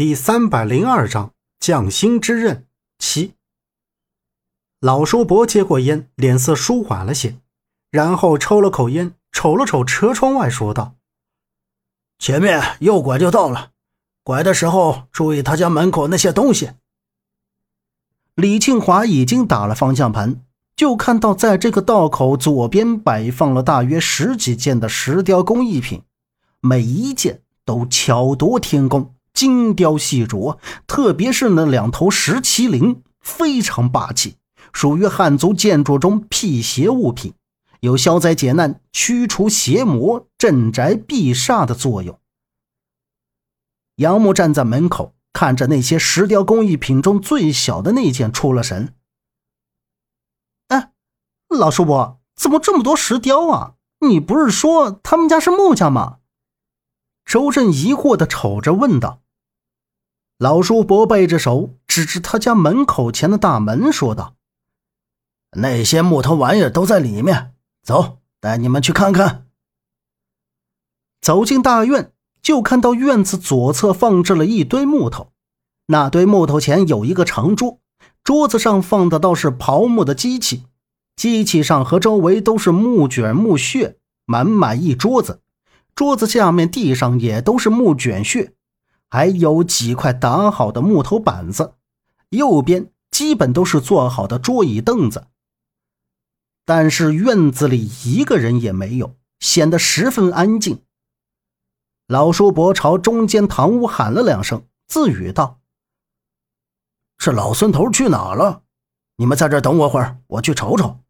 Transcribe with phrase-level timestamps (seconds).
[0.00, 2.66] 第三百零二章匠心之刃
[2.98, 3.34] 七。
[4.80, 7.36] 老叔伯接过烟，脸色舒缓了些，
[7.90, 10.94] 然后抽了口烟，瞅了瞅车窗外，说道
[12.18, 13.72] ：“前面右拐就到了，
[14.22, 16.70] 拐的时候注意他家门口那些东西。”
[18.36, 20.40] 李庆华已经打了方向盘，
[20.74, 26.02] 就看到在这个道口左边摆放了大约十几件的石雕工艺品，
[26.62, 29.14] 每一件都巧夺天工。
[29.32, 34.36] 精雕细琢，特别是那两头石麒麟，非常霸气，
[34.72, 37.34] 属于汉族建筑中辟邪物品，
[37.80, 42.18] 有消灾解难、驱除邪魔、镇宅避煞的作用。
[43.96, 48.94] 杨木站在门口，看着那些石雕工艺品中最小的那件，出了神。
[50.68, 50.92] 哎，
[51.48, 53.74] 老叔伯，怎么这么多石雕啊？
[54.00, 56.18] 你不是说他们家是木匠吗？
[57.26, 59.20] 周震疑惑的瞅着问道。
[60.40, 64.36] 老叔伯背着手，指着他家门口前的大门，说道
[65.60, 69.48] ：“那些木头玩意儿都在里面，走，带你们去看看。”
[71.20, 75.30] 走进大院，就看到院子左侧放置了一堆木头，
[75.88, 77.78] 那堆木头前有一个长桌，
[78.24, 80.64] 桌子上放的倒是刨木的机器，
[81.16, 85.42] 机器上和周围都是木卷木屑，满满一桌子，
[85.94, 88.54] 桌子下面、地上也都是木卷屑。
[89.10, 91.74] 还有几块打好的木头板子，
[92.30, 95.26] 右边基本都是做好的桌椅凳子。
[96.64, 100.82] 但是院子里一个人也没有，显得十分安静。
[102.06, 105.60] 老叔伯朝中间堂屋喊了两声，自语道
[107.18, 108.62] ：“这老孙头去哪了？
[109.16, 111.00] 你们在这等我会儿，我去瞅瞅，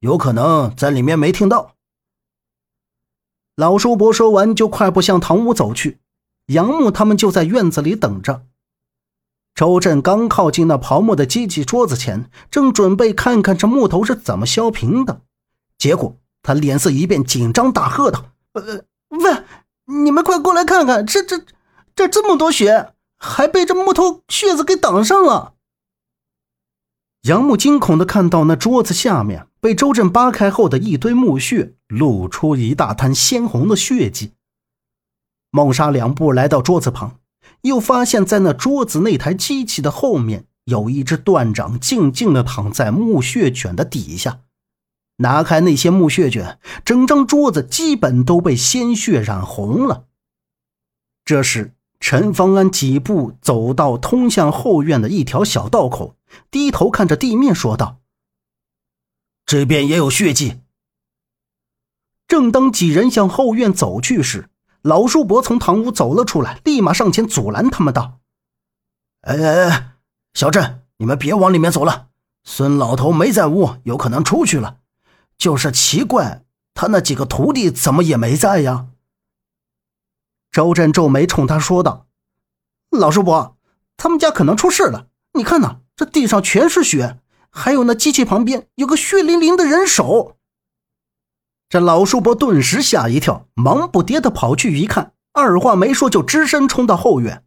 [0.00, 1.76] 有可能在里面没听到。”
[3.56, 6.01] 老叔伯说完，就快步向堂屋走去。
[6.46, 8.46] 杨木他们就在院子里等着。
[9.54, 15.20] 周震刚靠近那刨木的机器桌子前，正准备看看这木头是怎么削平的，
[15.76, 19.44] 结果他脸色一变，紧张大喝道：“呃，喂，
[19.84, 21.44] 你们快过来看看，这这
[21.94, 25.54] 这这么多血，还被这木头屑子给挡上了！”
[27.28, 34.32] 杨木惊恐的看到那桌子下面被周震扒开后的一堆木屑，露出一大滩鲜红的血迹。
[35.54, 37.18] 孟莎两步来到桌子旁，
[37.60, 44.40] 又发现，在那桌子那台机器的后面，有一只断掌静静的躺在木屑卷的底下。
[45.16, 50.06] 拿开那些木屑卷，整张桌子基本都被鲜血染红了。
[51.22, 56.16] 这时，陈方安几步走到通向后院的一条小道口，
[56.50, 58.00] 低头看着地面，说道
[59.44, 60.60] ：“这边也有血迹。”
[62.26, 64.48] 正当几人向后院走去时，
[64.82, 68.18] 老叔伯从堂屋走了出来，立马上前阻拦他们道
[69.22, 69.92] ：“哎哎哎，
[70.34, 72.08] 小震，你们别往里面走了。
[72.42, 74.78] 孙老头没在屋，有可能出去了。
[75.38, 76.44] 就是奇怪，
[76.74, 78.88] 他那几个徒弟怎么也没在呀？”
[80.50, 82.08] 周震皱眉冲他说道
[82.90, 83.56] ：“老叔伯，
[83.96, 85.06] 他们家可能出事了。
[85.34, 90.38] 你看呐，这地上全是血，还有那机器旁边有个血淋淋的人手。”
[91.72, 97.46] 这老叔伯顿时吓一跳，忙不迭的跑去一看，二话没说就只身冲到后院。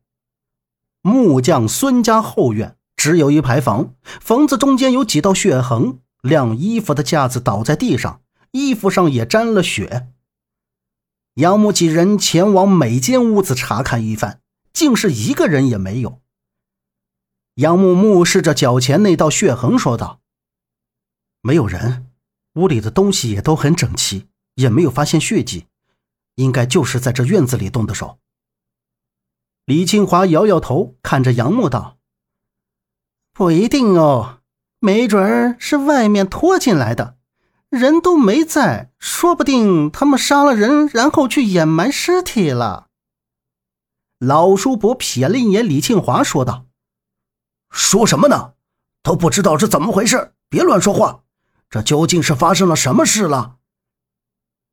[1.04, 10.08] 木匠孙家后院只有一排房，房子中间有几道血痕，晾衣服的架子倒在地上，衣服上也沾了血。
[11.36, 14.42] 杨木几人前往每间屋子查看一番，
[14.74, 16.20] 竟是一个人也没有。
[17.58, 20.20] 杨木目视着脚前那道血痕，说道
[21.44, 22.02] ：“没有人。”
[22.56, 25.68] 屋里的东西也都很整齐，也没有发现血迹，
[26.36, 28.20] 应该就是在这院子里动的手。
[29.66, 31.98] 李清华摇摇头，看着杨木道
[33.34, 34.40] ：“不一定哦，
[34.80, 37.18] 没准儿是外面拖进来的，
[37.70, 42.88] 人都没在，说不定他们杀了人，然后去掩埋尸体了。”
[44.20, 46.68] 老叔伯瞥了一眼李庆华，说道
[47.70, 48.54] ：“说什么呢？
[49.04, 51.24] 都不知道是怎么回事，别乱说话。”
[51.70, 53.58] 这究竟是发生了什么事了？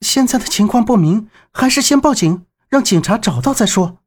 [0.00, 3.98] 现在的情况不明，还是先报警，让警察找到再说。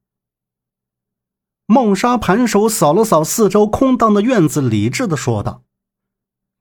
[1.65, 5.63] 孟莎盘手扫了扫四周空荡的院子，理智的说道。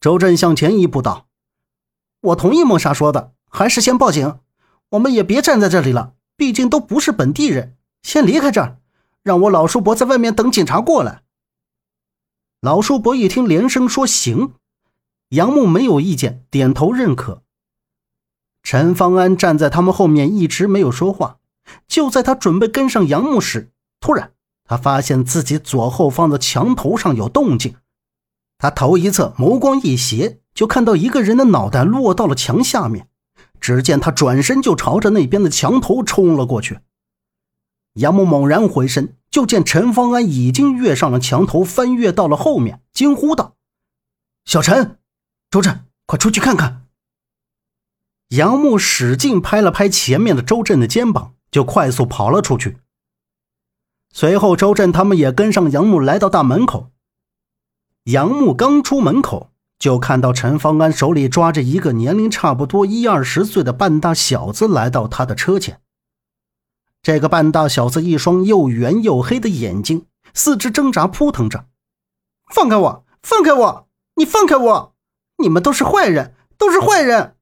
[0.01, 1.29] 周震向前一步道
[2.21, 4.39] ：“我同意孟莎说的，还是先报警。
[4.91, 8.79] 我们也别站在这里了，毕竟都不是本地人，先离开这儿，
[9.23, 11.23] 让我老叔伯在外面等警察过来。”
[12.63, 14.55] 老叔伯一听，连声说：“行。”
[15.35, 17.43] 杨木没有意见，点头认可。
[18.63, 21.39] 陈方安站在他们后面，一直没有说话。
[21.89, 23.71] 就在他准备跟上杨木时，
[24.01, 24.33] 突然
[24.65, 27.75] 他发现自己左后方的墙头上有动静，
[28.59, 33.09] 他头一侧，眸光一斜，就看到一个人的脑袋落到了墙下面。
[33.61, 36.81] 只见他转身就朝着那边的墙头冲了过去。
[37.95, 43.55] 杨木猛然回身，就见陈方安已经跃上了墙头，翻越到了后面，惊呼道
[44.45, 44.99] ：“小陈，
[45.55, 46.89] 周震，快出去看看！”
[48.35, 52.79] 杨木使劲拍了拍前面的周震的肩膀，就快速跑了出去。
[54.13, 56.91] 随后，周震他们也跟上杨木来到大门口。
[58.07, 59.53] 杨木刚出门口。
[59.79, 65.83] 就看到陈方安手里抓着一个年龄差不多一二十岁的半大小子来到他的车前。
[67.03, 71.67] 这个半大小子一双又圆又黑的眼睛，四肢挣扎扑腾着。
[72.55, 73.05] 放开我！
[73.23, 73.89] 放开我！
[74.15, 74.94] 你放开我！
[75.45, 77.37] 你们都是坏人，都是坏人！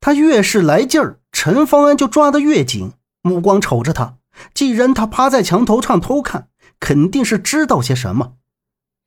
[0.00, 4.16] 他越是来劲儿，陈方安就抓得越紧，目光瞅着他。
[4.54, 6.48] 既然他趴在墙头上偷看，
[6.80, 8.36] 肯定是知道些什么。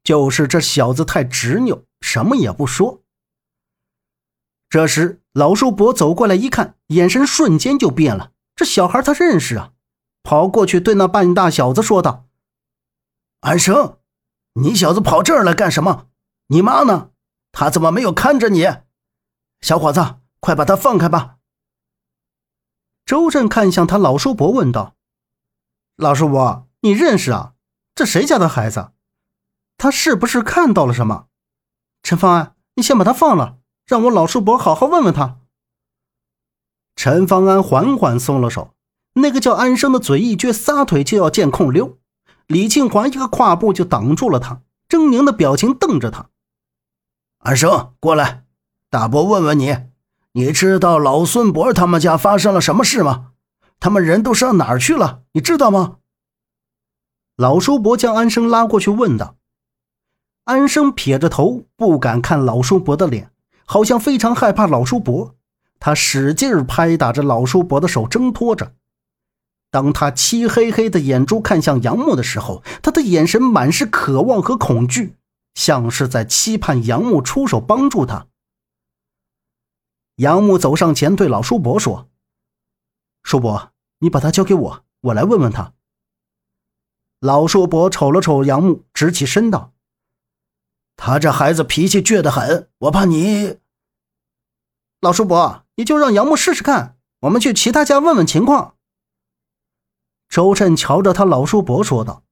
[0.03, 3.01] 就是这小子太执拗，什么也不说。
[4.69, 8.31] 这时，老叔伯走过来一看，眼神瞬间就变了。
[8.56, 9.71] 这小孩他认识啊，
[10.21, 12.27] 跑过去对那半大小子说道
[13.41, 13.97] ：“安生，
[14.53, 16.09] 你小子跑这儿来干什么？
[16.50, 17.09] 你妈呢？
[17.57, 18.68] 他怎么没有看着你？
[19.62, 21.38] 小伙子，快把他放开吧！”
[23.07, 24.96] 周震看向他老叔伯问道
[25.96, 27.54] ：“老叔伯，你认识啊？
[27.96, 28.92] 这谁家的孩子？”
[29.78, 31.28] 他是不是看到了什么？
[32.04, 35.38] 陈方安，你先把他放了，让我老叔伯好好问问他。
[36.98, 38.75] 陈方安缓缓松了手，
[39.13, 41.98] 那个叫安生的嘴一撅，撒腿就要见空溜。
[42.48, 46.30] 李庆华一个跨步就挡住了他，狰狞的表情瞪着他。
[47.45, 48.44] 安生，过来，
[48.89, 49.77] 大伯问问你，
[50.31, 53.33] 你知道老孙伯他们家发生了什么事吗？
[53.80, 55.21] 他们人都上哪儿去了？
[55.33, 55.97] 你知道吗？
[57.38, 59.36] 老叔伯将安生拉过去问道。
[60.45, 63.30] 安生撇着头，不敢看老叔伯的脸，
[63.65, 65.36] 好像非常害怕老叔伯。
[65.80, 68.74] 他使劲拍打着老叔伯的手，挣脱着。
[69.69, 75.15] 当他漆黑黑的眼珠看向杨木的时候，他的眼神满是渴望和恐惧，
[75.56, 78.28] 像是在期盼杨木出手帮助他。
[80.18, 82.10] 杨木走上前，对老叔伯说
[83.24, 85.74] ：“叔伯，你把他交给我，我来问问他。”
[87.19, 89.74] 老叔伯瞅了瞅杨木，直起身道。
[90.96, 93.58] 他这孩子脾气倔得很，我怕你。
[95.01, 98.75] 老叔伯，你就让杨木试试看，我们去其他家问问情况。
[100.30, 102.24] 周震瞧着他老叔伯说道。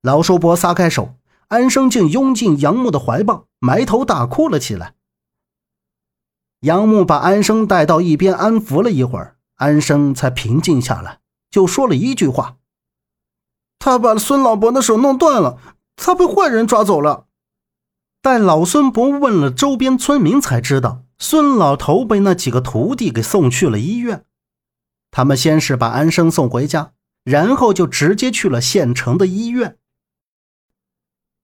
[0.00, 1.16] 老叔伯撒开手，
[1.48, 4.94] 安生竟拥进杨木的怀抱，埋头大哭了起来。
[6.60, 11.20] 杨木把安生带到一边安抚了一会儿，安生才平静下来，
[11.50, 12.56] 就说了一句话
[13.78, 15.58] ：“他把孙老伯的手弄断了，
[15.94, 17.26] 他被坏人抓走了。”
[18.22, 24.24] 待老孙伯问了周边村民，才知道孙老头被那几个徒弟给送去了医院。
[25.10, 26.92] 他们先是把安生送回家，
[27.22, 29.76] 然后就直接去了县城的医院。